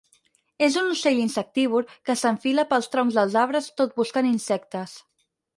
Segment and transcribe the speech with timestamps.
[0.67, 4.99] És un ocell insectívor que s'enfila pels troncs dels arbres tot buscant insectes.